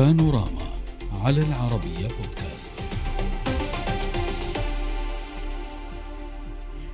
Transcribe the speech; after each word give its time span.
بانوراما 0.00 0.66
على 1.24 1.40
العربية 1.40 2.08
بودكاست. 2.08 2.74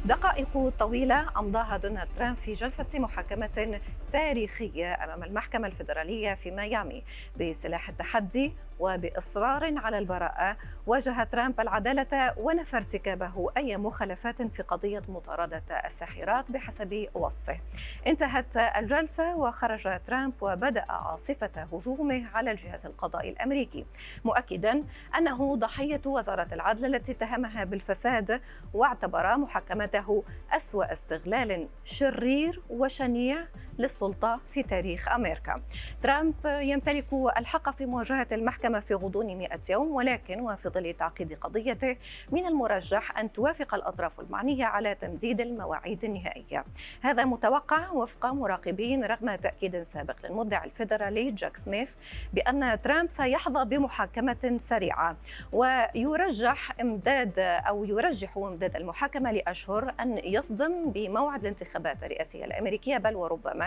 دقائق 0.05 0.69
طويلة 0.79 1.27
أمضاها 1.39 1.77
دونالد 1.77 2.09
ترامب 2.17 2.37
في 2.37 2.53
جلسة 2.53 2.99
محاكمة 2.99 3.81
تاريخية 4.11 5.05
أمام 5.05 5.23
المحكمة 5.23 5.67
الفيدرالية 5.67 6.35
في 6.35 6.51
ميامي 6.51 7.05
بسلاح 7.41 7.89
التحدي 7.89 8.55
وبإصرار 8.81 9.79
على 9.79 9.99
البراءة. 9.99 10.57
واجه 10.87 11.25
ترامب 11.25 11.61
العدالة 11.61 12.35
ونفى 12.37 12.77
ارتكابه 12.77 13.51
أي 13.57 13.77
مخالفات 13.77 14.43
في 14.43 14.63
قضية 14.63 15.03
مطاردة 15.09 15.63
الساحرات 15.85 16.53
بحسب 16.53 17.07
وصفه. 17.15 17.61
انتهت 18.07 18.57
الجلسة 18.57 19.37
وخرج 19.37 20.03
ترامب 20.05 20.33
وبدأ 20.43 20.85
عاصفة 20.89 21.51
هجومه 21.73 22.27
على 22.35 22.51
الجهاز 22.51 22.87
القضائي 22.87 23.31
الأمريكي 23.31 23.87
مؤكدا 24.25 24.85
أنه 25.19 25.57
ضحية 25.57 26.03
وزارة 26.07 26.49
العدل 26.53 26.95
التي 26.95 27.13
اتهمها 27.13 27.65
بالفساد 27.65 28.41
واعتبر 28.75 29.37
محاكمته 29.37 30.25
أسوأ 30.57 30.93
استغلال 30.93 31.69
شرير 31.85 32.63
وشنيع 32.71 33.47
للسلطة 33.79 34.41
في 34.47 34.63
تاريخ 34.63 35.09
أمريكا. 35.13 35.63
ترامب 36.01 36.35
يمتلك 36.45 37.07
الحق 37.37 37.71
في 37.71 37.87
مواجهة 37.87 38.27
المحكمة 38.33 38.81
في 38.81 38.95
غضون 38.95 39.39
100 39.39 39.49
يوم 39.71 39.91
ولكن 39.91 40.41
وفي 40.41 40.69
ظل 40.69 40.93
تعقيد 40.93 41.33
قضيته 41.33 41.97
من 42.31 42.47
المرجح 42.47 43.19
أن 43.19 43.33
توافق 43.33 43.75
الأطراف 43.75 44.21
المعنية 44.21 44.65
على 44.65 44.95
تمديد 44.95 45.41
المواعيد 45.41 46.05
النهائية. 46.05 46.65
هذا 47.03 47.25
متوقع 47.25 47.91
وفق 47.91 48.27
مراقبين 48.27 49.05
رغم 49.05 49.35
تأكيد 49.35 49.83
سابق 49.83 50.17
للمدعي 50.25 50.67
الفيدرالي 50.67 51.31
جاك 51.31 51.57
سميث 51.57 51.97
بأن 52.33 52.81
ترامب 52.81 53.11
سيحظى 53.11 53.65
بمحاكمة 53.65 54.55
سريعة. 54.57 55.17
ويرجح 55.53 56.81
إمداد 56.81 57.39
أو 57.39 57.85
يرجح 57.85 58.37
إمداد 58.37 58.77
المحاكمة 58.77 59.33
لأشهر 59.33 59.95
أن 60.01 60.19
يصدم 60.25 60.91
بموعد 60.91 61.41
الانتخابات 61.41 62.05
الرئاسية 62.05 62.45
الأمريكية 62.45 62.99
بل 62.99 63.17
وربما 63.17 63.66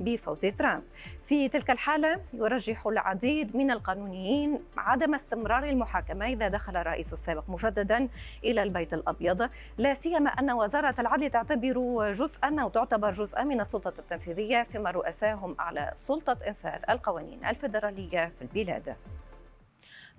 بفوز 0.00 0.40
ترامب. 0.40 0.82
في 1.22 1.48
تلك 1.48 1.70
الحالة 1.70 2.20
يرجح 2.32 2.86
العديد 2.86 3.56
من 3.56 3.70
القانونيين 3.70 4.60
عدم 4.76 5.14
استمرار 5.14 5.64
المحاكمة 5.64 6.26
إذا 6.26 6.48
دخل 6.48 6.76
الرئيس 6.76 7.12
السابق 7.12 7.44
مجددا 7.48 8.08
إلى 8.44 8.62
البيت 8.62 8.94
الأبيض. 8.94 9.50
لا 9.78 9.94
سيما 9.94 10.30
أن 10.30 10.50
وزارة 10.50 11.00
العدل 11.00 11.30
تعتبر 11.30 12.12
جزءا 12.12 12.56
أو 12.60 12.68
تعتبر 12.68 13.10
جزءا 13.10 13.44
من 13.44 13.60
السلطة 13.60 13.94
التنفيذية 13.98 14.62
فيما 14.62 14.90
رؤساهم 14.90 15.56
على 15.58 15.92
سلطة 15.96 16.36
إنفاذ 16.48 16.82
القوانين 16.90 17.44
الفيدرالية 17.44 18.26
في 18.28 18.42
البلاد. 18.42 18.96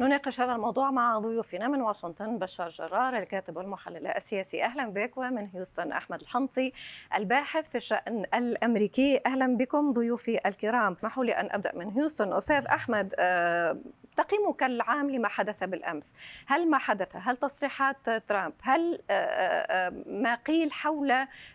نناقش 0.01 0.41
هذا 0.41 0.51
الموضوع 0.55 0.91
مع 0.91 1.19
ضيوفنا 1.19 1.67
من 1.67 1.81
واشنطن 1.81 2.39
بشار 2.39 2.69
جرار 2.69 3.17
الكاتب 3.17 3.57
والمحلل 3.57 4.07
السياسي. 4.07 4.63
أهلا 4.63 4.85
بك 4.85 5.17
ومن 5.17 5.47
هيوستن 5.53 5.91
أحمد 5.91 6.21
الحنطي 6.21 6.73
الباحث 7.15 7.69
في 7.69 7.75
الشأن 7.75 8.25
الأمريكي. 8.33 9.21
أهلا 9.25 9.57
بكم 9.57 9.93
ضيوفي 9.93 10.39
الكرام. 10.45 10.93
اسمحوا 10.93 11.23
لي 11.23 11.31
أن 11.31 11.49
أبدأ 11.51 11.75
من 11.75 11.89
هيوستن. 11.89 12.33
أستاذ 12.33 12.65
أحمد 12.65 13.13
أه 13.19 13.77
تقييمك 14.17 14.63
العام 14.63 15.11
لما 15.11 15.27
حدث 15.27 15.63
بالأمس، 15.63 16.13
هل 16.47 16.69
ما 16.69 16.77
حدث؟ 16.77 17.15
هل 17.15 17.37
تصريحات 17.37 18.09
ترامب؟ 18.09 18.53
هل 18.63 19.01
أه 19.09 19.13
أه 19.13 19.89
ما 20.05 20.35
قيل 20.35 20.71
حول 20.71 21.11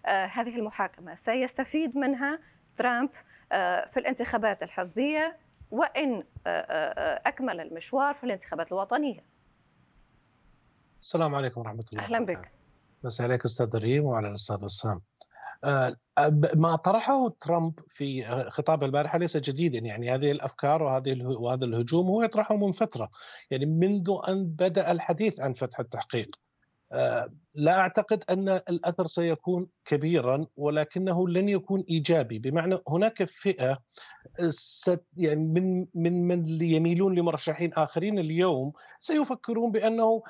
هذه 0.06 0.56
المحاكمة؟ 0.56 1.14
سيستفيد 1.14 1.96
منها 1.96 2.38
ترامب 2.76 3.10
في 3.86 3.96
الانتخابات 3.96 4.62
الحزبية 4.62 5.36
وإن 5.70 6.22
أكمل 7.26 7.60
المشوار 7.60 8.14
في 8.14 8.24
الانتخابات 8.24 8.72
الوطنية. 8.72 9.20
السلام 11.02 11.34
عليكم 11.34 11.60
ورحمة 11.60 11.84
الله 11.92 12.04
أهلا 12.04 12.24
بك. 12.24 12.52
مساء 13.04 13.26
عليك 13.26 13.44
أستاذ 13.44 13.76
ريم 13.76 14.04
وعلى 14.04 14.28
الأستاذ 14.28 14.64
وسام. 14.64 15.00
ما 16.54 16.76
طرحه 16.76 17.28
ترامب 17.40 17.80
في 17.88 18.24
خطابه 18.50 18.86
البارحة 18.86 19.18
ليس 19.18 19.36
جديدا 19.36 19.78
يعني 19.78 20.14
هذه 20.14 20.30
الأفكار 20.30 20.82
وهذه 20.82 21.22
وهذا 21.22 21.64
الهجوم 21.64 22.06
هو 22.06 22.22
يطرحه 22.22 22.56
من 22.56 22.72
فترة. 22.72 23.10
يعني 23.50 23.66
منذ 23.66 24.10
أن 24.28 24.44
بدأ 24.44 24.92
الحديث 24.92 25.40
عن 25.40 25.52
فتح 25.52 25.80
التحقيق 25.80 26.36
لا 27.54 27.78
أعتقد 27.78 28.24
أن 28.30 28.48
الأثر 28.48 29.06
سيكون 29.06 29.66
كبيرا 29.84 30.46
ولكنه 30.56 31.28
لن 31.28 31.48
يكون 31.48 31.84
إيجابي. 31.90 32.38
بمعنى 32.38 32.78
هناك 32.88 33.24
فئة 33.24 33.78
ست 34.48 35.04
يعني 35.16 35.44
من 35.44 35.86
من 35.94 36.28
من 36.28 36.62
يميلون 36.62 37.14
لمرشحين 37.14 37.72
آخرين 37.72 38.18
اليوم 38.18 38.72
سيفكرون 39.00 39.72
بأنه 39.72 40.22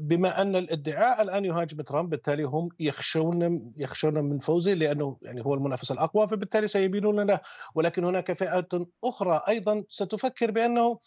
بما 0.00 0.42
أن 0.42 0.56
الادعاء 0.56 1.22
الآن 1.22 1.44
يهاجم 1.44 1.82
ترامب 1.82 2.10
بالتالي 2.10 2.42
هم 2.42 2.68
يخشون 2.80 3.72
يخشون 3.76 4.14
من 4.14 4.38
فوزه 4.38 4.72
لأنه 4.72 5.16
يعني 5.22 5.44
هو 5.44 5.54
المنافس 5.54 5.92
الأقوى 5.92 6.28
فبالتالي 6.28 6.68
سيميلون 6.68 7.20
له. 7.20 7.40
ولكن 7.74 8.04
هناك 8.04 8.32
فئة 8.32 8.68
أخرى 9.04 9.42
أيضا 9.48 9.84
ستفكر 9.88 10.50
بأنه 10.50 10.98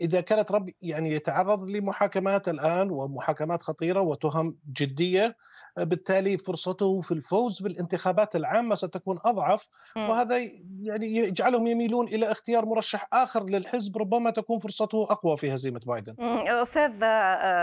إذا 0.00 0.20
كان 0.20 0.46
ترامب 0.46 0.70
يعني 0.82 1.12
يتعرض 1.12 1.70
لمحاكمات 1.70 2.48
الآن 2.48 2.90
ومحاكمات 2.90 3.62
خطيرة 3.62 4.00
وتهم 4.00 4.56
جدية 4.72 5.36
بالتالي 5.78 6.38
فرصته 6.38 7.00
في 7.00 7.12
الفوز 7.12 7.62
بالانتخابات 7.62 8.36
العامة 8.36 8.74
ستكون 8.74 9.18
أضعف 9.24 9.68
وهذا 9.96 10.38
يعني 10.82 11.16
يجعلهم 11.16 11.66
يميلون 11.66 12.08
إلى 12.08 12.32
اختيار 12.32 12.66
مرشح 12.66 13.08
آخر 13.12 13.44
للحزب 13.44 13.98
ربما 13.98 14.30
تكون 14.30 14.58
فرصته 14.58 15.02
أقوى 15.02 15.36
في 15.36 15.54
هزيمة 15.54 15.80
بايدن. 15.86 16.16
أستاذ 16.48 17.04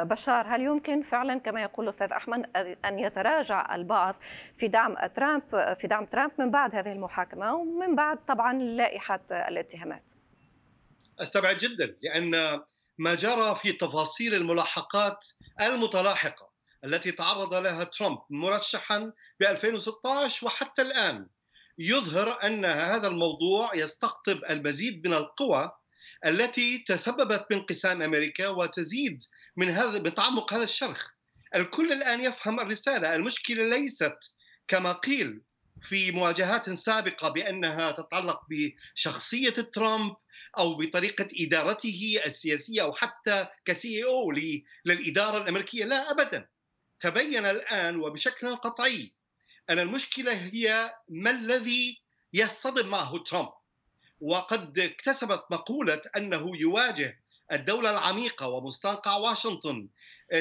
بشار 0.03 0.45
هل 0.47 0.61
يمكن 0.61 1.01
فعلا 1.01 1.39
كما 1.39 1.61
يقول 1.61 1.85
الاستاذ 1.85 2.11
أحمد 2.11 2.45
ان 2.85 2.99
يتراجع 2.99 3.75
البعض 3.75 4.13
في 4.55 4.67
دعم 4.67 4.95
ترامب 5.13 5.43
في 5.75 5.87
دعم 5.87 6.05
ترامب 6.05 6.31
من 6.39 6.51
بعد 6.51 6.75
هذه 6.75 6.91
المحاكمة 6.91 7.55
ومن 7.55 7.95
بعد 7.95 8.25
طبعا 8.25 8.53
لائحة 8.53 9.21
الاتهامات؟ 9.31 10.11
أستبعد 11.19 11.57
جدا 11.57 11.97
لأن 12.01 12.61
ما 12.97 13.15
جرى 13.15 13.55
في 13.55 13.71
تفاصيل 13.71 14.33
الملاحقات 14.33 15.25
المتلاحقة 15.61 16.49
التي 16.85 17.11
تعرض 17.11 17.53
لها 17.53 17.83
ترامب 17.83 18.19
مرشحا 18.29 19.11
ب 19.39 19.43
2016 19.43 20.45
وحتى 20.45 20.81
الآن 20.81 21.27
يظهر 21.79 22.43
أن 22.43 22.65
هذا 22.65 23.07
الموضوع 23.07 23.75
يستقطب 23.75 24.39
المزيد 24.49 25.07
من 25.07 25.13
القوى 25.13 25.71
التي 26.25 26.77
تسببت 26.77 27.45
بانقسام 27.49 28.01
أمريكا 28.01 28.47
وتزيد 28.47 29.23
من 29.57 29.69
هذا 29.69 29.99
من 29.99 30.15
تعمق 30.15 30.53
هذا 30.53 30.63
الشرخ. 30.63 31.09
الكل 31.55 31.91
الآن 31.91 32.21
يفهم 32.21 32.59
الرسالة، 32.59 33.15
المشكلة 33.15 33.63
ليست 33.63 34.17
كما 34.67 34.91
قيل 34.91 35.41
في 35.81 36.11
مواجهات 36.11 36.69
سابقة 36.69 37.29
بأنها 37.29 37.91
تتعلق 37.91 38.41
بشخصية 38.49 39.49
ترامب 39.49 40.15
أو 40.57 40.77
بطريقة 40.77 41.27
إدارته 41.39 42.21
السياسية 42.25 42.81
أو 42.81 42.93
حتى 42.93 43.47
كسي 43.65 44.03
أو 44.03 44.31
للإدارة 44.85 45.37
الأمريكية. 45.37 45.85
لا 45.85 46.11
أبدا. 46.11 46.47
تبين 46.99 47.45
الآن 47.45 47.95
وبشكل 47.95 48.55
قطعي 48.55 49.15
أن 49.69 49.79
المشكلة 49.79 50.33
هي 50.33 50.95
ما 51.09 51.31
الذي 51.31 52.01
يصطدم 52.33 52.87
معه 52.87 53.17
ترامب. 53.17 53.53
وقد 54.19 54.79
اكتسبت 54.79 55.43
مقولة 55.51 56.01
أنه 56.17 56.51
يواجه 56.57 57.24
الدولة 57.51 57.89
العميقة 57.89 58.47
ومستنقع 58.47 59.15
واشنطن. 59.15 59.87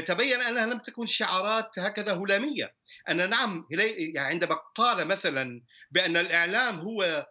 تبين 0.07 0.41
أنها 0.41 0.67
لم 0.67 0.79
تكن 0.79 1.07
شعارات 1.07 1.79
هكذا 1.79 2.13
هلامية. 2.13 2.75
أن 3.09 3.31
نعم 3.31 3.67
يعني 3.71 4.19
عندما 4.19 4.55
قال 4.75 5.09
مثلا 5.09 5.63
بأن 5.91 6.17
الإعلام 6.17 6.81
هو 6.81 7.27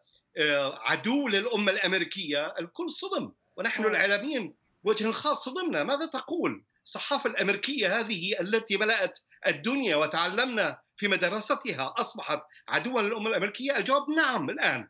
عدو 0.73 1.27
للأمة 1.27 1.71
الأمريكية 1.71 2.53
الكل 2.59 2.91
صدم. 2.91 3.31
ونحن 3.57 3.85
الاعلاميين 3.85 4.55
وجه 4.83 5.11
خاص 5.11 5.45
صدمنا. 5.45 5.83
ماذا 5.83 6.05
تقول؟ 6.05 6.63
الصحافة 6.85 7.29
الأمريكية 7.29 7.99
هذه 7.99 8.39
التي 8.39 8.77
ملأت 8.77 9.19
الدنيا 9.47 9.95
وتعلمنا 9.95 10.79
في 10.97 11.07
مدرستها 11.07 11.93
أصبحت 11.97 12.41
عدوا 12.67 13.01
للأمة 13.01 13.29
الأمريكية؟ 13.29 13.77
الجواب 13.77 14.09
نعم 14.09 14.49
الآن. 14.49 14.87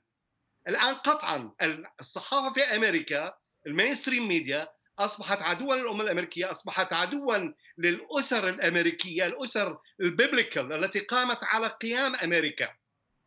الآن 0.68 0.94
قطعا. 0.94 1.52
الصحافة 2.00 2.54
في 2.54 2.62
أمريكا 2.62 3.34
ال 3.68 3.73
mainstream 3.73 4.28
media 4.28 4.68
أصبحت 5.00 5.42
عدوا 5.42 5.76
للأمة 5.76 6.04
الأمريكية، 6.04 6.52
أصبحت 6.52 6.94
عدوا 6.94 7.54
للأسر 7.78 8.50
الأمريكية، 8.50 9.26
الأسر 9.26 9.78
ال 10.02 10.10
biblical 10.10 10.74
التي 10.74 11.00
قامت 11.00 11.40
على 11.44 11.68
قيام 11.68 12.16
أمريكا 12.16 12.70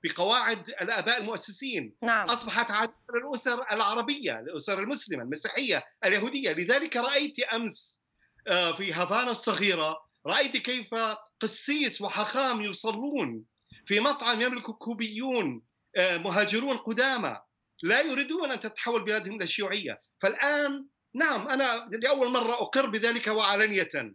بقواعد 0.04 0.68
الآباء 0.68 1.20
المؤسسين. 1.20 1.94
نعم. 2.02 2.26
أصبحت 2.26 2.70
عدوا 2.70 2.94
للأسر 3.14 3.62
العربية، 3.72 4.40
الاسر 4.40 4.82
المسلمة، 4.82 5.22
المسيحية، 5.22 5.84
اليهودية، 6.04 6.52
لذلك 6.52 6.96
رأيت 6.96 7.40
أمس 7.40 8.02
في 8.48 8.92
هافانا 8.92 9.30
الصغيرة 9.30 10.06
رأيت 10.26 10.56
كيف 10.56 10.94
قسيس 11.40 12.00
وحخام 12.00 12.62
يصلون 12.62 13.44
في 13.86 14.00
مطعم 14.00 14.40
يملك 14.40 14.64
كوبيون 14.64 15.62
مهاجرون 15.98 16.76
قدامى 16.76 17.40
لا 17.82 18.00
يريدون 18.00 18.50
أن 18.50 18.60
تتحول 18.60 19.04
بلادهم 19.04 19.36
إلى 19.36 19.46
شيوعيه 19.46 20.00
فالآن 20.20 20.86
نعم 21.16 21.48
أنا 21.48 21.88
لأول 21.92 22.30
مرة 22.30 22.52
أقر 22.52 22.86
بذلك 22.86 23.26
وعلانيه 23.26 24.14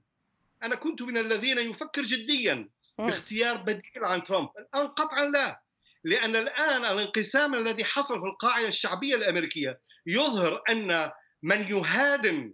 أنا 0.64 0.76
كنت 0.76 1.02
من 1.02 1.18
الذين 1.18 1.58
يفكر 1.58 2.02
جديا 2.02 2.70
باختيار 2.98 3.58
بديل 3.58 4.04
عن 4.04 4.24
ترامب 4.24 4.50
الآن 4.58 4.88
قطعا 4.88 5.26
لا 5.26 5.64
لأن 6.04 6.36
الآن 6.36 6.86
الانقسام 6.86 7.56
الذي 7.56 7.86
حصل 7.86 8.20
في 8.20 8.26
القاعدة 8.26 8.68
الشعبية 8.68 9.16
الأمريكية 9.16 9.82
يظهر 10.08 10.64
أن 10.70 11.12
من 11.44 11.62
يهادن 11.62 12.54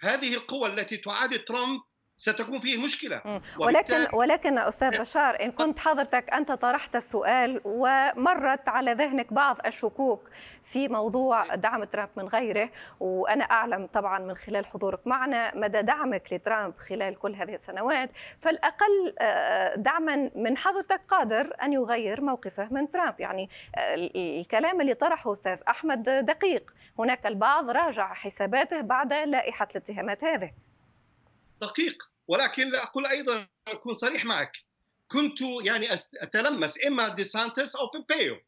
هذه 0.00 0.34
القوى 0.34 0.68
التي 0.68 0.96
تعادي 0.96 1.38
ترامب 1.38 1.80
ستكون 2.16 2.58
فيه 2.58 2.84
مشكلة. 2.84 3.40
ولكن 3.58 4.06
ولكن 4.12 4.58
أستاذ 4.58 5.00
بشار 5.00 5.42
إن 5.42 5.52
كنت 5.52 5.78
حضرتك 5.78 6.30
أنت 6.34 6.52
طرحت 6.52 6.96
السؤال 6.96 7.60
ومرت 7.64 8.68
على 8.68 8.92
ذهنك 8.92 9.32
بعض 9.32 9.58
الشكوك 9.66 10.30
في 10.64 10.88
موضوع 10.88 11.54
دعم 11.54 11.84
ترامب 11.84 12.08
من 12.16 12.28
غيره 12.28 12.70
وأنا 13.00 13.44
أعلم 13.44 13.86
طبعا 13.86 14.18
من 14.18 14.34
خلال 14.34 14.66
حضورك 14.66 15.06
معنا 15.06 15.56
مدى 15.56 15.82
دعمك 15.82 16.32
لترامب 16.32 16.78
خلال 16.78 17.18
كل 17.18 17.34
هذه 17.34 17.54
السنوات. 17.54 18.10
فالأقل 18.40 19.14
آه، 19.20 19.74
دعما 19.74 20.30
من 20.36 20.56
حضرتك 20.56 21.00
قادر 21.08 21.56
أن 21.62 21.72
يغير 21.72 22.20
موقفه 22.20 22.68
من 22.70 22.90
ترامب. 22.90 23.20
يعني 23.20 23.50
آه، 23.76 23.94
الكلام 24.14 24.80
اللي 24.80 24.94
طرحه 24.94 25.32
أستاذ 25.32 25.60
أحمد 25.68 26.02
دقيق. 26.02 26.70
هناك 26.98 27.26
البعض 27.26 27.70
راجع 27.70 28.14
حساباته 28.14 28.80
بعد 28.80 29.12
لائحة 29.12 29.68
الاتهامات 29.70 30.24
هذه. 30.24 30.63
دقيق 31.60 32.02
ولكن 32.28 32.68
لا 32.68 32.82
أقول 32.82 33.06
أيضا 33.06 33.46
أكون 33.68 33.94
صريح 33.94 34.24
معك. 34.24 34.52
كنت 35.08 35.40
يعني 35.62 35.88
أتلمس 36.16 36.86
إما 36.86 37.08
ديسانتس 37.08 37.76
أو 37.76 37.86
بومبيو 37.86 38.40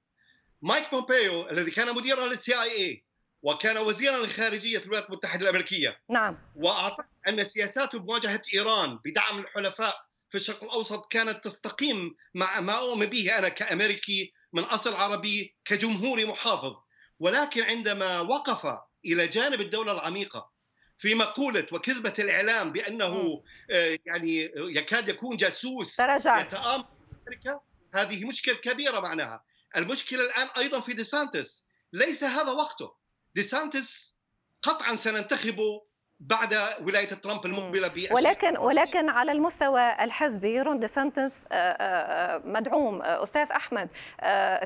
مايك 0.63 0.91
بومبيو 0.91 1.49
الذي 1.51 1.71
كان 1.71 1.95
مديرا 1.95 2.27
لل 2.27 2.63
CIA 2.63 3.05
وكان 3.43 3.79
وزيرا 3.79 4.27
لخارجية 4.27 4.79
الولايات 4.79 5.07
المتحدة 5.07 5.43
الأمريكية. 5.43 6.01
نعم. 6.11 6.39
وأعتقد 6.57 7.05
أن 7.29 7.45
سياساته 7.45 7.99
بمواجهة 7.99 8.43
إيران 8.55 8.99
بدعم 9.05 9.39
الحلفاء 9.39 10.01
في 10.31 10.39
الشرق 10.39 10.65
الأوسط 10.65 11.13
كانت 11.13 11.45
تستقيم 11.45 12.17
مع 12.35 12.61
ما 12.61 12.79
أؤمن 12.79 13.07
به 13.07 13.39
أنا 13.39 13.49
كأمريكي 13.49 14.33
من 14.53 14.63
أصل 14.63 14.95
عربي 14.95 15.55
كجمهوري 15.65 16.25
محافظ. 16.25 16.75
ولكن 17.21 17.63
عندما 17.63 18.21
وقف 18.21 18.79
إلى 19.05 19.27
جانب 19.27 19.61
الدولة 19.61 19.93
العميقة 19.93 20.56
في 20.99 21.15
مقولة 21.15 21.67
وكذبة 21.73 22.15
الإعلام 22.19 22.73
بأنه 22.73 23.43
آه، 23.71 23.99
يعني 24.07 24.53
يكاد 24.57 25.09
يكون 25.09 25.37
جاسوس 25.37 25.97
تراجعت 25.97 26.55
أمريكا. 26.55 27.61
هذه 27.95 28.25
مشكلة 28.25 28.55
كبيرة 28.55 29.01
معناها. 29.01 29.45
المشكلة 29.77 30.21
الآن 30.21 30.49
أيضا 30.59 30.81
في 30.81 30.93
ديسانتس. 30.93 31.67
ليس 31.93 32.25
هذا 32.25 32.51
وقته. 32.51 32.95
ديسانتس 33.35 34.19
قطعا 34.63 34.97
سننتخبه 34.97 35.87
بعد 36.21 36.55
ولاية 36.83 37.09
ترامب 37.09 37.47
المقبلة 37.47 37.91
ولكن 38.11 38.57
ولكن 38.57 39.09
على 39.09 39.33
المستوى 39.33 40.05
الحزبي 40.05 40.61
رون 40.61 40.79
دي 40.79 40.89
سانتس 40.89 41.47
آه، 41.53 41.55
آه، 41.55 42.37
آه، 42.37 42.43
مدعوم 42.45 43.03
أستاذ 43.03 43.51
أحمد 43.51 43.89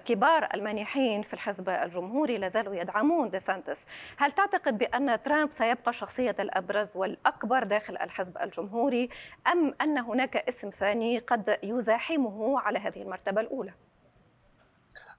كبار 0.05 0.49
المانحين 0.55 1.23
في 1.23 1.35
الحزب 1.35 1.69
الجمهوري 1.69 2.39
لا 2.39 2.49
زالوا 2.49 2.75
يدعمون 2.75 3.31
دي 3.31 3.39
سانتس 3.39 3.87
هل 4.19 4.33
تعتقد 4.33 4.79
بأن 4.79 5.23
ترامب 5.23 5.51
سيبقى 5.51 5.93
شخصية 5.93 6.37
الأبرز 6.41 6.97
والأكبر 6.97 7.65
داخل 7.65 7.97
الحزب 7.97 8.39
الجمهوري 8.39 9.09
أم 9.53 9.75
أن 9.83 9.99
هناك 9.99 10.37
اسم 10.37 10.71
ثاني 10.71 11.19
قد 11.19 11.59
يزاحمه 11.63 12.61
على 12.61 12.79
هذه 12.79 13.03
المرتبة 13.03 13.41
الأولى؟ 13.41 13.73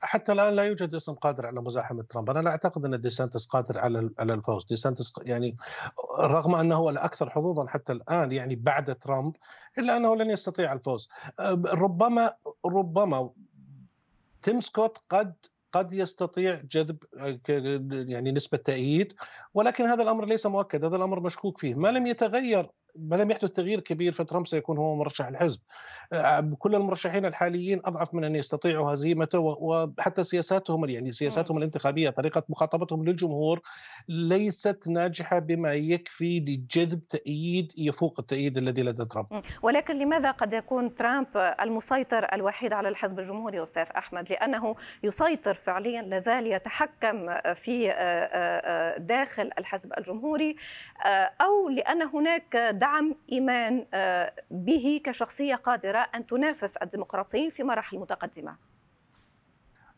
حتى 0.03 0.31
الآن 0.31 0.53
لا 0.53 0.63
يوجد 0.63 0.95
اسم 0.95 1.13
قادر 1.13 1.45
على 1.45 1.61
مزاحمة 1.61 2.03
ترامب، 2.03 2.29
أنا 2.29 2.39
لا 2.39 2.49
أعتقد 2.49 2.85
أن 2.85 3.01
ديسانتس 3.01 3.47
قادر 3.47 3.77
على 3.77 4.09
على 4.19 4.33
الفوز، 4.33 4.65
ديسانتس 4.65 5.13
يعني 5.25 5.57
رغم 6.19 6.55
أنه 6.55 6.75
هو 6.75 6.89
الأكثر 6.89 7.29
حظوظا 7.29 7.67
حتى 7.67 7.93
الآن 7.93 8.31
يعني 8.31 8.55
بعد 8.55 8.95
ترامب 8.95 9.35
إلا 9.77 9.97
أنه 9.97 10.15
لن 10.15 10.29
يستطيع 10.29 10.73
الفوز، 10.73 11.09
ربما 11.65 12.33
ربما 12.65 13.29
تيم 14.41 14.61
سكوت 14.61 14.97
قد 15.09 15.33
قد 15.71 15.93
يستطيع 15.93 16.61
جذب 16.71 16.97
يعني 18.09 18.31
نسبة 18.31 18.57
تأييد 18.57 19.13
ولكن 19.53 19.85
هذا 19.85 20.03
الأمر 20.03 20.25
ليس 20.25 20.45
مؤكد. 20.45 20.85
هذا 20.85 20.95
الأمر 20.95 21.19
مشكوك 21.19 21.57
فيه. 21.57 21.75
ما 21.75 21.87
لم 21.87 22.07
يتغير 22.07 22.69
ما 22.95 23.15
لم 23.15 23.31
يحدث 23.31 23.49
تغيير 23.49 23.79
كبير 23.79 24.13
فترامب 24.13 24.47
سيكون 24.47 24.77
هو 24.77 24.95
مرشح 24.95 25.27
الحزب. 25.27 25.59
آه، 26.13 26.55
كل 26.59 26.75
المرشحين 26.75 27.25
الحاليين 27.25 27.81
أضعف 27.85 28.13
من 28.13 28.23
أن 28.23 28.35
يستطيعوا 28.35 28.93
هزيمته 28.93 29.39
وحتى 29.39 30.23
سياساتهم 30.23 30.89
يعني 30.89 31.11
سياساتهم 31.11 31.57
الانتخابية 31.57 32.09
طريقة 32.09 32.43
مخاطبتهم 32.49 33.05
للجمهور 33.05 33.61
ليست 34.09 34.87
ناجحة 34.87 35.39
بما 35.39 35.73
يكفي 35.73 36.39
لجذب 36.39 37.07
تأييد 37.09 37.71
يفوق 37.77 38.19
التأييد 38.19 38.57
الذي 38.57 38.81
لدى 38.81 39.05
ترامب. 39.05 39.27
ولكن 39.61 39.99
لماذا 39.99 40.31
قد 40.31 40.53
يكون 40.53 40.95
ترامب 40.95 41.27
المسيطر 41.61 42.27
الوحيد 42.33 42.73
على 42.73 42.89
الحزب 42.89 43.19
الجمهوري 43.19 43.63
أستاذ 43.63 43.87
أحمد؟ 43.97 44.29
لأنه 44.29 44.75
يسيطر 45.03 45.53
فعليا 45.53 46.01
لازال 46.01 46.47
يتحكم 46.47 47.27
في 47.55 47.91
آه، 47.91 47.93
آه، 47.93 48.97
داخل 48.97 49.49
الحزب 49.57 49.93
الجمهوري 49.97 50.55
أو 51.41 51.69
لأن 51.69 52.01
هناك 52.01 52.55
دعم 52.81 53.15
إيمان 53.31 53.85
آه، 53.93 54.33
به 54.51 55.01
كشخصية 55.03 55.55
قادرة 55.55 55.99
أن 55.99 56.25
تنافس 56.25 56.77
الديمقراطيين 56.77 57.49
في 57.49 57.63
مراحل 57.63 57.97
متقدمة. 57.97 58.55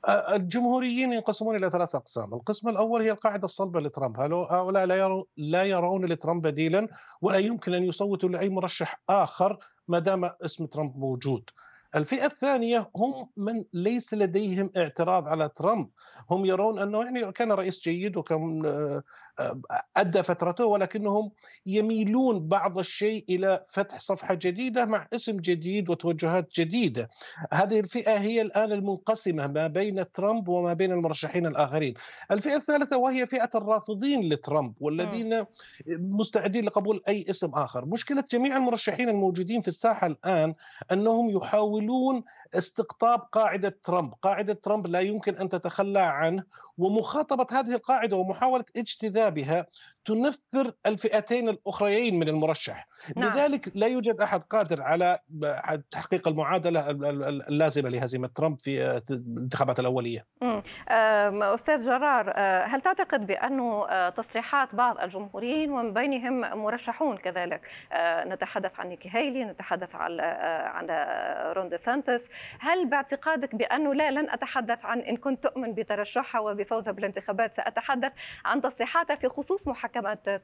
آه، 0.08 0.36
الجمهوريين 0.36 1.14
ينقسمون 1.14 1.56
إلى 1.56 1.70
ثلاث 1.70 1.96
أقسام، 1.96 2.34
القسم 2.34 2.70
الأول 2.70 3.02
هي 3.02 3.12
القاعدة 3.12 3.46
الصلبة 3.46 3.80
لترامب، 3.80 4.20
هؤلاء 4.20 4.86
لا 4.86 4.96
يرون 4.96 5.24
لا 5.38 5.64
يرون 5.64 6.06
لترامب 6.06 6.48
بديلا؟ 6.48 6.88
ولا 7.22 7.38
يمكن 7.38 7.74
أن 7.74 7.84
يصوتوا 7.84 8.30
لأي 8.30 8.50
مرشح 8.50 9.02
آخر 9.10 9.58
ما 9.88 10.00
دام 10.00 10.26
اسم 10.26 10.66
ترامب 10.66 10.98
موجود. 10.98 11.50
الفئة 11.96 12.26
الثانية 12.26 12.90
هم 12.96 13.30
من 13.38 13.64
ليس 13.74 14.14
لديهم 14.14 14.72
اعتراض 14.78 15.28
على 15.28 15.50
ترامب. 15.50 15.90
هم 16.32 16.46
يرون 16.46 16.80
أنه 16.80 17.04
يعني 17.04 17.32
كان 17.32 17.52
رئيس 17.52 17.84
جيد 17.84 18.18
وكان 18.18 18.66
آه، 18.66 19.04
أدى 19.98 20.24
فترته 20.24 20.66
ولكنهم 20.66 21.32
يميلون 21.66 22.48
بعض 22.48 22.80
الشيء 22.80 23.26
إلى 23.30 23.66
فتح 23.68 24.00
صفحة 24.00 24.34
جديدة 24.34 24.86
مع 24.86 25.08
اسم 25.14 25.38
جديد 25.38 25.90
وتوجهات 25.90 26.50
جديدة. 26.56 27.10
هذه 27.54 27.80
الفئة 27.80 28.18
هي 28.20 28.42
الآن 28.42 28.72
المنقسمة 28.72 29.48
ما 29.48 29.68
بين 29.68 30.12
ترامب 30.12 30.48
وما 30.48 30.74
بين 30.74 30.92
المرشحين 30.92 31.46
الآخرين. 31.46 31.94
الفئة 32.32 32.56
الثالثة 32.56 32.98
وهي 32.98 33.28
فئة 33.28 33.50
الرافضين 33.56 34.30
لترامب 34.30 34.74
والذين 34.80 35.46
مستعدين 35.88 36.66
لقبول 36.66 37.02
أي 37.08 37.26
اسم 37.30 37.50
آخر. 37.54 37.86
مشكلة 37.86 38.24
جميع 38.32 38.58
المرشحين 38.58 39.10
الموجودين 39.10 39.62
في 39.62 39.68
الساحة 39.68 40.08
الآن 40.08 40.56
أنهم 40.92 41.30
يحاولون 41.30 42.24
استقطاب 42.54 43.20
قاعدة 43.20 43.78
ترامب. 43.84 44.14
قاعدة 44.14 44.54
ترامب 44.54 44.88
لا 44.88 45.00
يمكن 45.00 45.36
أن 45.36 45.50
تتخلى 45.50 46.00
عنه 46.00 46.44
ومخاطبة 46.78 47.48
هذه 47.52 47.74
القاعدة 47.76 48.18
ومحاولة 48.18 48.66
اجتذابها 49.28 49.68
تنفر 50.06 50.74
الفئتين 50.86 51.50
الأخريين 51.50 52.20
من 52.20 52.30
المرشح. 52.30 52.88
نعم. 53.16 53.34
لذلك 53.34 53.72
لا 53.76 53.88
يوجد 53.88 54.22
أحد 54.22 54.44
قادر 54.44 54.82
على 54.82 55.20
تحقيق 55.92 56.28
المعادلة 56.28 56.90
اللازمة 57.50 57.90
لهزيمة 57.90 58.30
ترامب 58.36 58.62
في 58.62 59.02
الانتخابات 59.10 59.80
الأولية. 59.80 60.26
أستاذ 61.54 61.86
جرار 61.86 62.34
أه، 62.36 62.66
هل 62.66 62.82
تعتقد 62.82 63.28
بأن 63.28 63.60
أه، 63.60 64.10
تصريحات 64.10 64.76
بعض 64.76 65.00
الجمهوريين 65.00 65.72
ومن 65.72 65.94
بينهم 65.94 66.64
مرشحون 66.64 67.18
كذلك؟ 67.18 67.68
نتحدث 68.26 68.80
عن 68.80 68.88
نيكي 68.88 69.10
هيلي 69.12 69.44
نتحدث 69.46 69.96
عن 69.96 70.20
عن 70.20 70.88
رون 71.56 71.70
دي 71.70 71.78
سانتس 71.78 72.30
هل 72.60 72.90
باعتقادك 72.90 73.56
بأنه 73.56 73.94
لا 73.94 74.12
لن 74.12 74.30
أتحدث 74.30 74.86
عن 74.86 75.00
إن 75.00 75.18
كنت 75.18 75.44
تؤمن 75.44 75.74
بترشحها 75.74 76.54
بفوزها 76.54 76.94
بالانتخابات 76.94 77.54
سأتحدث 77.54 78.12
عن 78.46 78.62
تصريحاتها 78.62 79.16
في 79.16 79.28
خصوص 79.28 79.68
محاكمة 79.68 79.93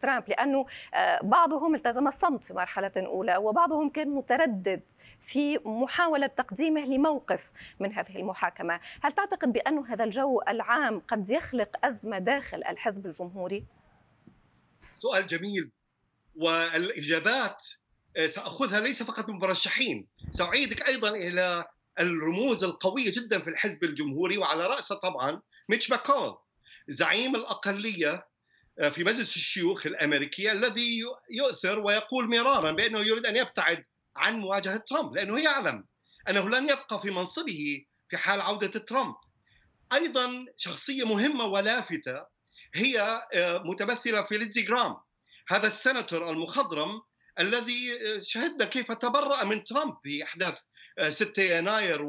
ترامب 0.02 0.24
لأنه 0.28 0.66
آه، 0.94 1.20
بعضهم 1.24 1.76
التزم 1.76 2.08
الصمت 2.08 2.44
في 2.44 2.54
مرحلة 2.54 2.92
أولى 2.98 3.38
وبعضهم 3.38 3.90
كان 3.90 4.10
متردد 4.10 4.82
في 5.22 5.58
محاولة 5.58 6.28
تقديمه 6.28 6.86
لموقف 6.86 7.52
من 7.80 7.94
هذه 7.94 8.16
المحاكمة 8.16 8.80
هل 9.02 9.12
تعتقد 9.12 9.54
بأن 9.54 9.78
هذا 9.78 10.04
الجو 10.04 10.42
العام 10.48 11.00
قد 11.00 11.30
يخلق 11.30 11.86
أزمة 11.86 12.20
داخل 12.20 12.58
الحزب 12.58 13.06
الجمهوري؟ 13.06 13.66
سؤال 14.96 15.28
جميل 15.28 15.72
والإجابات 16.36 17.66
آه، 18.18 18.28
سأخذها 18.28 18.80
ليس 18.80 19.04
فقط 19.04 19.30
من 19.30 19.36
مرشحين 19.36 20.08
سأعيدك 20.32 20.88
أيضا 20.88 21.10
إلى 21.10 21.66
الرموز 22.00 22.64
القوية 22.64 23.12
جدا 23.12 23.40
في 23.40 23.50
الحزب 23.50 23.84
الجمهوري 23.84 24.38
وعلى 24.38 24.68
رأسه 24.68 24.96
طبعا 24.96 25.42
ميتش 25.70 25.90
ماكونيل 25.90 26.36
زعيم 26.88 27.36
الأقلية 27.36 28.14
آه، 28.14 28.29
في 28.80 29.04
مجلس 29.04 29.36
الشيوخ 29.36 29.86
الأمريكي 29.86 30.52
الذي 30.52 31.02
يؤثر 31.32 31.80
ويقول 31.80 32.30
مرارا 32.30 32.72
بأنه 32.72 33.00
يريد 33.00 33.26
أن 33.26 33.36
يبتعد 33.36 33.82
عن 34.16 34.40
مواجهة 34.40 34.78
ترامب 34.78 35.16
لأنه 35.16 35.40
يعلم 35.42 35.86
أنه 36.30 36.50
لن 36.50 36.70
يبقى 36.70 37.00
في 37.02 37.12
منصبه 37.12 37.86
في 38.10 38.18
حال 38.18 38.42
عودة 38.42 38.68
ترامب. 38.68 39.16
أيضا 39.94 40.46
شخصية 40.58 41.04
مهمة 41.04 41.46
ولافتة 41.46 42.26
هي 42.76 43.22
آه، 43.34 43.58
متمثلة 43.58 44.22
في 44.22 44.38
ليندسي 44.38 44.62
جراهام 44.62 44.96
هذا 45.50 45.68
السناتور 45.68 46.30
المخضرم 46.30 47.02
الذي 47.40 47.94
آه، 47.94 48.20
شهدنا 48.20 48.66
كيف 48.66 48.92
تبرأ 48.92 49.44
من 49.44 49.64
ترامب 49.64 49.94
في 50.04 50.24
أحداث 50.24 50.58
6 51.08 51.42
يناير 51.58 52.02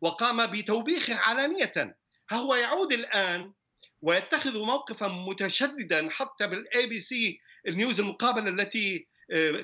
وقام 0.00 0.46
بتوبيخه 0.46 1.14
علانية. 1.14 1.96
ها 2.30 2.36
هو 2.36 2.54
يعود 2.54 2.92
الآن 2.92 3.52
ويتخذ 4.02 4.62
موقفا 4.62 5.08
متشددا 5.08 6.08
حتى 6.10 6.46
بال 6.46 6.86
ABC 6.86 6.98
ال 6.98 7.40
News 7.68 8.00
المقابلة 8.00 8.48
التي 8.48 9.08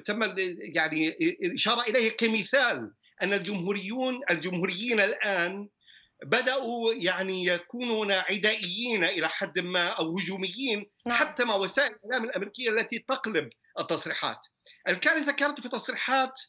تم 0.04 0.34
يعني 0.58 1.08
الاشاره 1.42 1.82
اليه 1.82 2.10
كمثال 2.10 2.92
أن 3.22 3.32
الجمهوريون 3.32 4.20
الجمهوريين 4.30 5.00
الآن 5.00 5.68
بدأوا 6.24 6.94
يعني 6.94 7.44
يكونون 7.44 8.12
عدائيين 8.12 9.04
إلى 9.04 9.28
حد 9.28 9.58
ما 9.58 9.88
أو 9.88 10.18
هجوميين 10.18 10.90
نعم. 11.06 11.16
حتى 11.16 11.44
مع 11.44 11.54
وسائل 11.54 11.94
الإعلام 12.04 12.24
الأمريكية 12.24 12.70
التي 12.70 12.98
تقلب 12.98 13.48
التصريحات. 13.78 14.46
الكارثة 14.88 15.32
كانت 15.32 15.60
في 15.60 15.68
تصريحات 15.68 16.40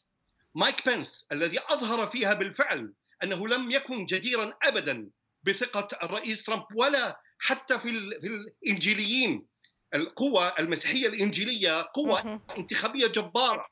مايك 0.54 0.86
بنس 0.86 1.26
الذي 1.32 1.58
أظهر 1.58 2.06
فيها 2.06 2.34
بالفعل 2.34 2.92
أنه 3.22 3.48
لم 3.48 3.70
يكن 3.70 4.06
جديرا 4.06 4.52
ابدا 4.62 5.10
بثقة 5.42 5.88
الرئيس 6.02 6.44
ترامب 6.44 6.64
ولا 6.76 7.20
حتى 7.40 7.78
في 7.78 8.10
في 8.20 8.26
الإنجيليين. 8.26 9.46
القوة 9.94 10.48
المسيحية 10.58 11.06
الإنجيلية 11.06 11.90
قوة 11.94 12.40
انتخابية 12.58 13.06
جبارة. 13.06 13.66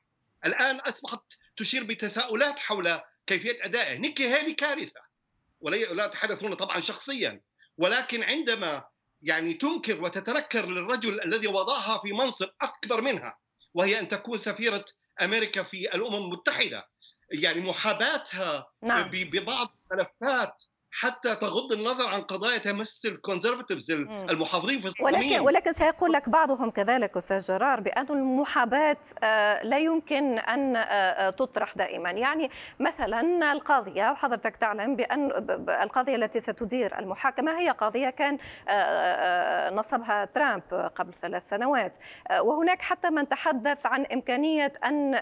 الآن 0.47 0.77
أصبحت 0.77 1.21
تشير 1.57 1.85
بتساؤلات 1.85 2.59
حول 2.59 3.01
كيفية 3.27 3.59
أدائه. 3.65 3.99
نيكي 3.99 4.29
هيلي 4.29 4.53
كارثة. 4.53 5.01
ولا 5.61 6.05
يتحدثون 6.05 6.55
طبعا 6.55 6.81
شخصيا. 6.81 7.41
ولكن 7.79 8.23
عندما 8.23 8.85
يعني 9.23 9.55
تنكر 9.55 10.03
وتتنكر 10.03 10.67
للرجل 10.67 11.23
الذي 11.23 11.47
وضعها 11.47 11.99
في 11.99 12.13
منصب 12.13 12.49
أكبر 12.63 13.01
منها 13.01 13.39
وهي 13.75 13.99
أن 13.99 14.09
تكون 14.09 14.39
سفيرة 14.39 14.85
أمريكا 15.23 15.63
في 15.63 15.95
الأمم 15.95 16.15
المتحدة 16.15 16.89
يعني 17.31 17.61
محاباتها 17.61 18.73
نعم. 18.83 19.11
ببعض 19.11 19.77
الملفات 19.93 20.63
حتى 20.91 21.35
تغض 21.35 21.73
النظر 21.73 22.07
عن 22.07 22.23
قضايا 22.23 22.59
تمس 22.59 23.07
الكونزرفتيفز 23.07 23.91
المحافظين 24.31 24.81
في 24.81 24.87
الصميم. 24.87 25.15
ولكن 25.15 25.41
ولكن 25.41 25.73
سيقول 25.73 26.13
لك 26.13 26.29
بعضهم 26.29 26.71
كذلك 26.71 27.17
أستاذ 27.17 27.41
جرار 27.41 27.81
بأن 27.81 28.07
المحاباة 28.11 28.97
آه، 29.23 29.63
لا 29.63 29.79
يمكن 29.79 30.39
أن 30.39 30.77
آه، 30.77 30.81
آه، 30.81 31.31
تطرح 31.31 31.75
دائما. 31.77 32.11
يعني 32.11 32.51
مثلا 32.81 33.53
القاضية 33.53 34.11
وحضرتك 34.11 34.57
تعلم 34.57 34.97
بأن 34.97 35.31
القاضية 35.83 36.17
التي 36.17 36.41
ستدير 36.41 36.99
المحاكمة 36.99 37.59
هي 37.59 37.71
قاضية 37.71 38.11
كان 38.11 38.39
نصبها 39.77 40.25
ترامب 40.25 40.63
قبل 40.97 41.15
ثلاث 41.15 41.49
سنوات. 41.49 41.97
وهناك 42.41 42.83
حتى 42.83 43.11
من 43.11 43.29
تحدث 43.29 43.87
عن 43.87 44.07
إمكانية 44.07 44.73
أن 44.85 45.21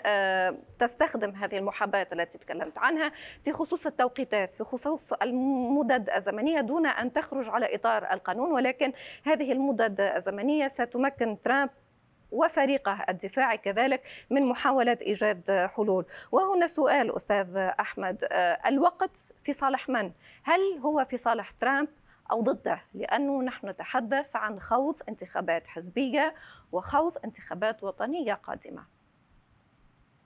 تستخدم 0.79 1.31
هذه 1.31 1.59
المحاباة 1.59 2.09
التي 2.13 2.39
تكلمت 2.39 2.79
عنها 2.79 3.13
في 3.43 3.53
خصوص 3.53 3.87
التوقيتات 3.87 4.53
في 4.53 4.65
خصوص 4.65 5.13
الم 5.13 5.56
مدد 5.57 6.11
زمنيه 6.19 6.61
دون 6.61 6.87
أن 6.87 7.13
تخرج 7.13 7.49
على 7.49 7.75
إطار 7.75 8.13
القانون 8.13 8.53
ولكن 8.53 8.93
هذه 9.25 9.53
المدد 9.53 10.01
الزمنية 10.01 10.69
ستمكن 10.69 11.41
ترامب 11.41 11.71
وفريقه 12.31 13.05
الدفاعي 13.09 13.59
كذلك 13.59 14.03
من 14.31 14.43
محاولة 14.47 14.99
إيجاد 15.03 15.51
حلول. 15.77 16.07
وهنا 16.33 16.67
سؤال 16.67 17.17
أستاذ 17.17 17.57
أحمد 17.57 18.25
الوقت 18.67 19.33
في 19.43 19.53
صالح 19.53 19.89
من؟ 19.89 20.13
هل 20.43 20.61
هو 20.85 21.05
في 21.05 21.17
صالح 21.17 21.51
ترامب 21.51 21.89
أو 22.31 22.43
ضده؟ 22.43 22.83
لأنه 22.95 23.43
نحن 23.43 23.69
نتحدث 23.69 24.37
عن 24.37 24.59
خوض 24.61 24.95
انتخابات 25.09 25.67
حزبية 25.67 26.35
وخوض 26.73 27.13
انتخابات 27.25 27.85
وطنية 27.85 28.35
قادمة. 28.35 28.87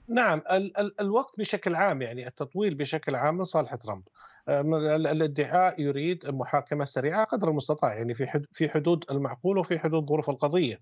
نعم 0.09 0.43
ال- 0.51 0.77
ال- 0.81 1.01
الوقت 1.01 1.39
بشكل 1.39 1.75
عام 1.75 2.03
يعني 2.03 2.27
التطويل 2.27 2.75
بشكل 2.75 3.15
عام 3.15 3.37
من 3.37 3.45
صالح 3.45 3.75
ترامب. 3.75 4.03
الادعاء 4.49 5.81
يريد 5.81 6.27
محاكمة 6.27 6.85
سريعة 6.85 7.25
قدر 7.25 7.49
المستطاع 7.49 7.95
يعني 7.95 8.15
في 8.15 8.27
في 8.53 8.69
حدود 8.69 9.05
المعقول 9.11 9.59
وفي 9.59 9.79
حدود 9.79 10.09
ظروف 10.09 10.31
القضية. 10.31 10.77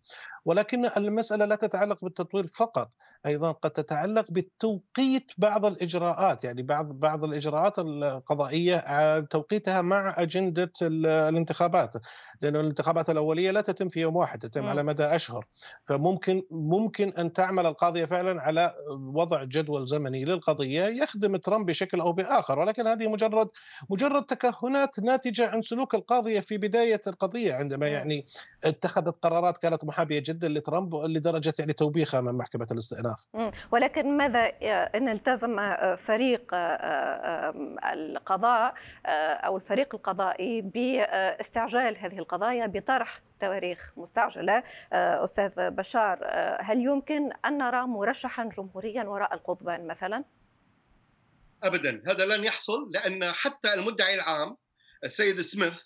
ولكن 0.49 0.91
المسألة 0.97 1.45
لا 1.45 1.57
تتعلق 1.57 2.05
بالتطوير 2.05 2.47
فقط 2.47 2.91
أيضا 3.27 3.53
قد 3.53 3.71
تتعلق 3.71 4.27
بتوقيت 4.31 5.33
بعض 5.39 5.67
الإجراءات 5.67 6.45
يعني 6.45 6.63
بعض 6.63 6.87
بعض 6.87 7.25
الإجراءات 7.25 7.79
القضائية 7.79 8.77
آه، 8.77 9.19
توقيتها 9.19 9.83
مع 9.83 10.15
أجندة 10.19 10.73
الانتخابات 10.83 11.95
لأن 12.43 12.57
الانتخابات 12.57 13.11
الأولية 13.11 13.51
لا 13.51 13.61
تتم 13.61 13.89
في 13.89 14.01
يوم 14.01 14.17
واحد 14.17 14.39
تتم 14.39 14.67
على 14.67 14.83
مدى 14.83 15.05
أشهر. 15.05 15.47
فممكن 15.85 16.43
ممكن 16.51 17.13
أن 17.19 17.33
تعمل 17.33 17.67
القاضيه 17.67 18.05
فعلا 18.05 18.43
على 18.43 18.75
وضع 18.91 19.45
جدول 19.45 19.87
زمني 19.87 20.25
للقضية 20.25 20.85
يخدم 20.85 21.37
ترامب 21.37 21.67
بشكل 21.67 22.01
أو 22.01 22.13
بآخر 22.13 22.59
ولكن 22.59 22.87
هذه 22.87 23.09
مجرد 23.09 23.49
مجرد 23.91 24.25
تكهنات 24.25 25.01
ناتجة 25.01 25.49
عن 25.49 25.63
سلوك 25.63 25.95
القاضيه 25.95 26.41
في 26.41 26.59
بداية 26.59 27.01
القضية 27.07 27.55
عندما 27.55 27.89
يعني 27.89 28.27
اتخذت 28.65 29.17
قرارات 29.23 29.59
كانت 29.59 29.85
محابية 29.85 30.23
جدا. 30.27 30.38
لترامب 30.45 30.95
لدرجة 30.95 31.55
يعني 31.59 31.73
توبيخها 31.73 32.21
من 32.21 32.33
محكمة 32.33 32.67
الاستئناف. 32.71 33.19
ولكن 33.73 34.17
ماذا 34.17 34.53
إن 34.95 35.09
التزم 35.09 35.77
فريق 35.97 36.55
القضاء 37.93 38.75
أو 39.47 39.57
الفريق 39.57 39.95
القضائي 39.95 40.63
باستعجال 40.63 41.99
هذه 41.99 42.19
القضايا 42.19 42.67
بطرح 42.67 43.23
تواريخ 43.41 43.93
مستعجلة 43.97 44.63
أستاذ 44.93 45.71
بشار 45.71 46.19
هل 46.61 46.81
يمكن 46.81 47.31
أن 47.47 47.59
نرى 47.59 47.87
مرشحا 47.87 48.45
جمهوريا 48.45 49.05
وراء 49.05 49.35
القضبان 49.35 49.87
مثلا؟ 49.87 50.25
ابدا 51.63 52.03
هذا 52.07 52.37
لن 52.37 52.45
يحصل 52.45 52.91
لأن 52.95 53.33
حتى 53.33 53.75
المدعي 53.75 54.15
العام 54.15 54.57
السيد 55.05 55.41
سميث 55.41 55.83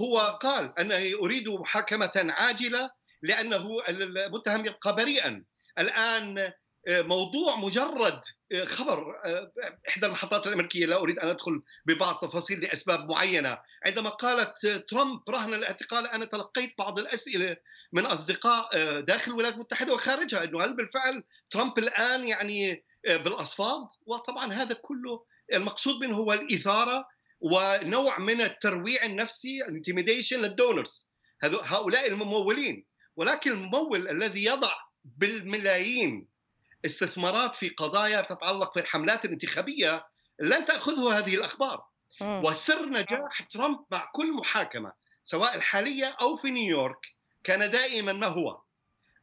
هو 0.00 0.18
قال 0.18 0.78
أنه 0.78 1.18
اريد 1.22 1.48
محاكمة 1.48 2.12
عاجلة 2.16 2.90
لأنه 3.24 3.78
المتهم 3.88 4.66
يبقى 4.66 4.96
بريئا 4.96 5.44
الآن 5.78 6.52
آه، 6.88 7.02
موضوع 7.02 7.56
مجرد 7.56 8.20
آه، 8.52 8.64
خبر 8.64 9.16
آه، 9.24 9.52
إحدى 9.88 10.06
المحطات 10.06 10.46
الأمريكية 10.46 10.86
لا 10.86 10.96
أريد 10.96 11.18
أن 11.18 11.28
أدخل 11.28 11.62
ببعض 11.86 12.14
تفاصيل 12.14 12.60
لأسباب 12.60 13.08
معينة. 13.08 13.58
عندما 13.86 14.10
قالت 14.10 14.66
ترامب 14.66 15.30
رهن 15.30 15.54
الاعتقال 15.54 16.06
أنا 16.06 16.24
تلقيت 16.24 16.74
بعض 16.78 16.98
الأسئلة 16.98 17.56
من 17.92 18.06
أصدقاء 18.06 19.00
داخل 19.00 19.30
الولايات 19.30 19.54
المتحدة 19.54 19.94
وخارجها 19.94 20.44
إنه 20.44 20.64
هل 20.64 20.76
بالفعل 20.76 21.24
ترامب 21.50 21.78
الآن 21.78 22.28
يعني 22.28 22.84
بالأصفاد؟ 23.08 23.86
وطبعا 24.06 24.52
هذا 24.52 24.74
كله 24.74 25.24
المقصود 25.52 26.00
منه 26.00 26.16
هو 26.16 26.32
الإثارة 26.32 27.08
ونوع 27.40 28.18
من 28.18 28.40
الترويع 28.40 29.04
النفسي 29.04 29.64
ال 29.64 29.70
intimidation 29.70 30.40
لل 30.40 30.56
donors. 30.56 31.12
هؤلاء 31.42 32.08
الممولين. 32.08 32.84
ولكن 33.16 33.52
الممول 33.52 34.08
الذي 34.08 34.44
يضع 34.44 34.72
بالملايين 35.04 36.28
استثمارات 36.84 37.56
في 37.56 37.68
قضايا 37.68 38.20
تتعلق 38.20 38.74
في 38.74 38.80
الحملات 38.80 39.24
الانتخابية 39.24 40.06
لن 40.40 40.64
تأخذه 40.64 41.18
هذه 41.18 41.34
الأخبار. 41.34 41.84
وسر 42.20 42.86
نجاح 42.86 43.42
ترامب 43.52 43.78
مع 43.90 44.10
كل 44.12 44.32
محاكمة 44.32 44.92
سواء 45.22 45.56
الحالية 45.56 46.16
أو 46.20 46.36
في 46.36 46.50
نيويورك 46.50 47.06
كان 47.44 47.70
دائما 47.70 48.12
ما 48.12 48.26
هو؟ 48.26 48.60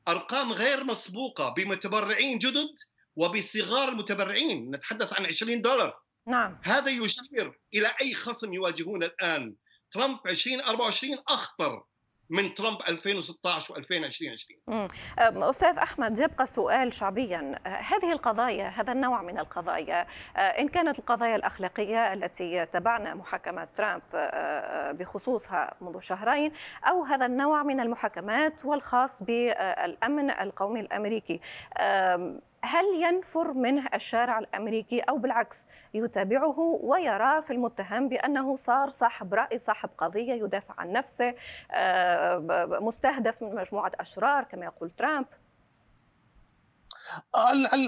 أرقام 0.08 0.52
غير 0.52 0.84
مسبوقة 0.84 1.50
بمتبرعين 1.50 2.40
جدد 2.40 2.76
وبصغار 3.16 3.90
المتبرعين 3.90 4.76
نتحدث 4.76 5.20
عن 5.20 5.26
20 5.26 5.62
دولار. 5.62 6.02
نعم. 6.28 6.62
هذا 6.64 6.90
يشير 6.90 7.60
إلى 7.74 7.92
أي 8.02 8.14
خصم 8.14 8.54
يواجهون 8.54 9.04
الآن؟ 9.04 9.56
ترامب 9.92 10.20
2024 10.28 11.18
أخطر. 11.28 11.84
من 12.32 12.56
ترامب 12.56 12.78
2016 12.90 13.74
و2020 13.74 14.90
أستاذ 15.20 15.78
أحمد 15.78 16.20
يبقى 16.20 16.44
السؤال 16.44 16.94
شعبيا. 16.94 17.56
هذه 17.66 18.12
القضايا 18.12 18.68
هذا 18.68 18.92
النوع 18.92 19.22
من 19.22 19.40
القضايا 19.40 20.08
إن 20.38 20.68
كانت 20.68 21.00
القضايا 21.00 21.36
الأخلاقية 21.36 22.14
التي 22.14 22.66
تبعنا 22.66 23.14
محاكمة 23.14 23.68
ترامب 23.76 24.02
بخصوصها 24.98 25.76
منذ 25.82 26.00
شهرين 26.00 26.52
أو 26.90 27.04
هذا 27.04 27.26
النوع 27.26 27.64
من 27.64 27.80
المحاكمات 27.80 28.66
والخاص 28.66 29.24
بالأمن 29.24 30.32
القومي 30.32 30.80
الأمريكي. 30.80 31.42
هل 32.66 32.86
ينفر 33.04 33.54
منه 33.54 33.88
الشارع 33.94 34.40
الأمريكي 34.40 35.00
أو 35.00 35.18
بالعكس 35.18 35.68
يتابعه 35.94 36.60
ويرى 36.60 37.42
في 37.42 37.54
المتهم 37.54 38.08
بأنه 38.08 38.56
صار 38.56 38.90
صاحب 38.90 39.34
رأي 39.34 39.58
صاحب 39.58 39.90
قضية 39.98 40.34
يدافع 40.34 40.74
عن 40.78 40.92
نفسه 40.92 41.36
آه، 41.72 42.78
مستهدف 42.82 43.44
من 43.44 43.56
مجموعة 43.56 43.92
أشرار 44.00 44.44
كما 44.44 44.66
يقول 44.66 44.90
ترامب. 44.90 45.26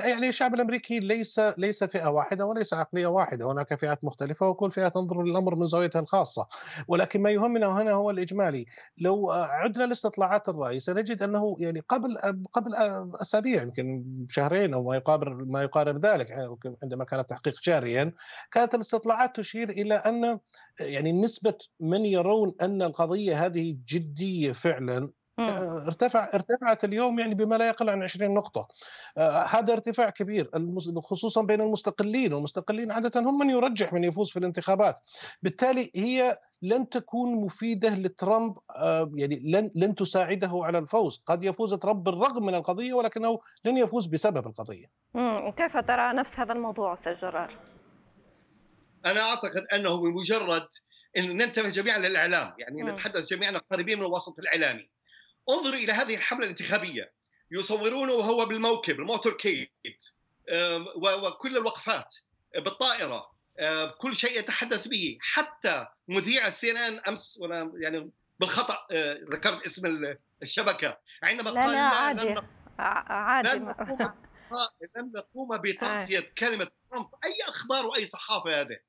يعني 0.03 0.29
الشعب 0.29 0.53
الأمريكي 0.53 0.99
ليس 0.99 1.39
ليس 1.57 1.83
فئة 1.83 2.07
واحدة 2.07 2.45
وليس 2.45 2.73
عقلية 2.73 3.07
واحدة، 3.07 3.51
هناك 3.51 3.79
فئات 3.79 4.03
مختلفة 4.03 4.49
وكل 4.49 4.71
فئة 4.71 4.87
تنظر 4.87 5.23
للأمر 5.23 5.55
من 5.55 5.67
زاويتها 5.67 5.99
الخاصة، 5.99 6.47
ولكن 6.87 7.21
ما 7.21 7.29
يهمنا 7.29 7.81
هنا 7.81 7.91
هو 7.91 8.09
الإجمالي، 8.09 8.65
لو 8.97 9.31
عدنا 9.31 9.83
لاستطلاعات 9.83 10.49
الرأي 10.49 10.79
سنجد 10.79 11.23
أنه 11.23 11.57
يعني 11.59 11.79
قبل 11.89 12.17
قبل 12.53 12.75
أسابيع 13.21 13.63
يمكن 13.63 14.05
شهرين 14.29 14.73
أو 14.73 14.83
ما 14.83 14.95
يقارب 14.95 15.49
ما 15.49 15.63
يقارب 15.63 16.05
ذلك 16.05 16.31
عندما 16.83 17.03
كان 17.03 17.19
التحقيق 17.19 17.53
جاريا 17.63 18.13
كانت 18.51 18.75
الاستطلاعات 18.75 19.35
تشير 19.35 19.69
إلى 19.69 19.93
أن 19.93 20.39
يعني 20.79 21.11
نسبة 21.11 21.57
من 21.79 22.05
يرون 22.05 22.55
أن 22.61 22.81
القضية 22.81 23.45
هذه 23.45 23.77
جدية 23.87 24.51
فعلا. 24.51 25.22
ارتفع 25.39 26.29
ارتفعت 26.33 26.83
اليوم 26.83 27.19
يعني 27.19 27.35
بما 27.35 27.55
لا 27.55 27.67
يقل 27.67 27.89
عن 27.89 28.03
20 28.03 28.33
نقطة. 28.33 28.67
آه 29.17 29.43
هذا 29.43 29.73
ارتفاع 29.73 30.09
كبير 30.09 30.51
خصوصا 31.03 31.41
بين 31.43 31.61
المستقلين 31.61 32.33
والمستقلين 32.33 32.91
عادة 32.91 33.19
هم 33.19 33.37
من 33.39 33.49
يرجح 33.49 33.93
من 33.93 34.03
يفوز 34.03 34.31
في 34.31 34.39
الانتخابات. 34.39 34.99
بالتالي 35.41 35.91
هي 35.95 36.37
لن 36.61 36.89
تكون 36.89 37.35
مفيدة 37.35 37.89
لترامب 37.89 38.57
آه 38.75 39.11
يعني 39.15 39.41
لن 39.45 39.71
لن 39.75 39.95
تساعده 39.95 40.51
على 40.53 40.77
الفوز. 40.77 41.23
قد 41.25 41.43
يفوز 41.43 41.73
ترامب 41.73 42.03
بالرغم 42.03 42.45
من 42.45 42.55
القضية 42.55 42.93
ولكنه 42.93 43.39
لن 43.65 43.77
يفوز 43.77 44.05
بسبب 44.05 44.47
القضية. 44.47 44.85
كيف 45.57 45.77
ترى 45.77 46.13
نفس 46.13 46.39
هذا 46.39 46.53
الموضوع 46.53 46.93
أستاذ 46.93 47.13
جرار؟ 47.13 47.57
أنا 49.05 49.21
أعتقد 49.21 49.65
أنه 49.73 50.01
بمجرد 50.01 50.67
أن 51.17 51.37
ننتبه 51.37 51.69
جميعا 51.69 51.97
للإعلام 51.97 52.53
يعني 52.57 52.83
نتحدث 52.83 53.33
جميعا 53.33 53.53
قريبين 53.71 53.99
من 53.99 54.05
الوسط 54.05 54.39
الإعلامي. 54.39 54.92
انظروا 55.49 55.79
إلى 55.79 55.91
هذه 55.91 56.15
الحملة 56.15 56.43
الانتخابية. 56.43 57.13
يصورونه 57.51 58.13
وهو 58.13 58.45
بالموكب 58.45 58.99
الموتور 58.99 59.33
كيت. 59.33 60.03
وكل 60.95 61.57
الوقفات 61.57 62.15
بالطائرة. 62.55 63.33
كل 63.97 64.15
شيء 64.15 64.39
يتحدث 64.39 64.87
به. 64.87 65.17
حتى 65.21 65.87
مذيع 66.07 66.47
السي 66.47 66.71
إن 66.71 66.77
إن 66.77 66.99
أمس 66.99 67.37
وأنا 67.41 67.71
يعني 67.75 68.11
بالخطأ 68.39 68.87
آه، 68.91 69.13
ذكرت 69.13 69.65
اسم 69.65 70.15
الشبكة. 70.43 70.97
عندما 71.23 71.49
لا 71.49 71.61
قال 71.61 71.71
لا 71.71 71.79
عادي. 71.79 72.35
عادي. 72.79 73.59
لن 74.95 75.11
نقوم 75.15 75.57
بتغطيه 75.57 76.17
آه. 76.17 76.33
كلمة 76.37 76.67
ترامب. 76.91 77.07
أي 77.25 77.35
أخبار 77.47 77.85
وأي 77.85 78.05
صحافة 78.05 78.61
هذا 78.61 78.79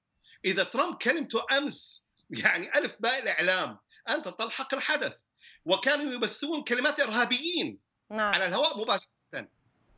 إذا 0.44 0.64
ترامب 0.64 0.96
كلمته 0.96 1.46
أمس 1.58 2.06
يعني 2.30 2.78
ألف 2.78 2.96
باء 3.00 3.22
الإعلام. 3.22 3.78
أنت 4.08 4.28
تلحق 4.28 4.74
الحدث. 4.74 5.18
وكانوا 5.64 6.12
يبثون 6.12 6.62
كلمات 6.62 7.00
إرهابيين 7.00 7.78
نعم. 8.10 8.34
على 8.34 8.46
الهواء 8.46 8.80
مباشرة 8.80 9.48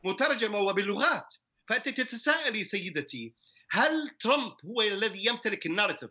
مترجمة 0.03 0.59
وباللغات. 0.59 1.33
فأنت 1.67 1.89
تتساءلي 1.89 2.63
سيدتي 2.63 3.33
هل 3.69 4.09
ترامب 4.19 4.53
هو 4.65 4.81
الذي 4.81 5.25
يمتلك 5.25 5.65
النارتيف؟ 5.65 6.09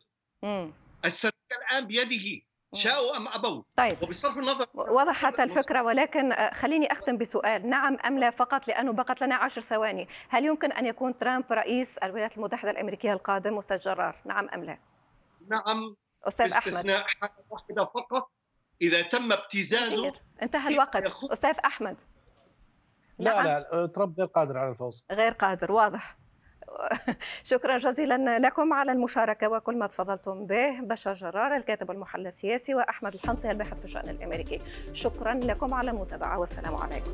السلطه 1.05 1.35
الآن 1.63 1.87
بيده 1.87 2.43
شاءوا 2.75 3.17
أم 3.17 3.29
ابوا 3.29 3.63
طيب. 3.77 4.03
وبصرف 4.03 4.39
النظر 4.39 4.67
وضحت 4.75 5.41
الفكرة 5.41 5.83
ولكن 5.83 6.33
آه، 6.33 6.53
خليني 6.53 6.93
أختم 6.93 7.19
بسؤال. 7.19 7.71
نعم 7.71 7.97
أم 8.07 8.19
لا 8.19 8.31
فقط؟ 8.31 8.69
لأنه 8.69 8.93
بقت 8.93 9.21
لنا 9.21 9.35
عشر 9.35 9.61
ثواني. 9.61 10.09
هل 10.29 10.45
يمكن 10.45 10.73
أن 10.73 10.87
يكون 10.87 11.17
ترامب 11.17 11.53
رئيس 11.53 11.99
الولايات 11.99 12.37
المتحدة 12.37 12.71
الأمريكية 12.71 13.13
القادم 13.13 13.59
أستاذ 13.59 13.79
جرار؟ 13.79 14.23
نعم 14.25 14.49
أم 14.49 14.65
لا؟ 14.65 14.79
نعم. 15.49 15.97
أستاذ 16.25 16.53
أحمد. 16.53 17.05
واحدة 17.51 17.85
فقط. 17.85 18.31
إذا 18.83 19.03
تم 19.03 19.33
ابتزازه 19.33 20.13
انتهى 20.43 20.75
الوقت. 20.75 20.97
أستاذ 21.33 21.55
أحمد. 21.65 21.97
لا 23.19 23.43
لا 23.43 23.67
نعم. 23.73 23.87
ترامب 23.87 24.19
غير 24.19 24.27
قادر 24.27 24.59
على 24.59 24.71
الفوز. 24.71 25.05
غير 25.13 25.33
قادر 25.33 25.73
واضح. 25.73 26.19
شكرا 27.45 27.77
جزيلا 27.77 28.39
لكم 28.39 28.73
على 28.73 28.93
المشاركة 28.93 29.49
وكل 29.49 29.79
ما 29.79 29.87
تفضلتم 29.87 30.47
به 30.47 30.81
بشار 30.81 31.15
جرار 31.15 31.57
الكاتب 31.57 31.89
والمحلل 31.89 32.27
السياسي 32.27 32.75
وأحمد 32.75 33.15
الحنصي 33.15 33.51
الباحث 33.51 33.79
في 33.79 33.85
الشأن 33.85 34.09
الأمريكي. 34.09 34.61
شكرا 34.93 35.35
لكم 35.35 35.75
على 35.75 35.91
المتابعة 35.91 36.39
والسلام 36.39 36.75
عليكم. 36.75 37.13